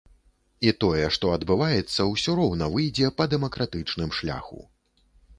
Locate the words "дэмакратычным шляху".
3.33-4.59